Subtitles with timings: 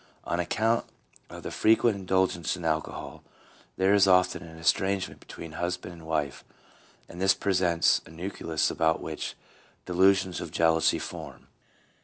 [0.23, 0.87] On account
[1.29, 3.21] of the frequent indulgence in alcohol,
[3.77, 6.43] there is often an estrangement between husband and wife,
[7.07, 9.35] and this presents a nucleus about which
[9.85, 11.49] delusions of jealousy form.